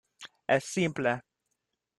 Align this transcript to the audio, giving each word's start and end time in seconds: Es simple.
Es 0.55 0.63
simple. 0.79 1.13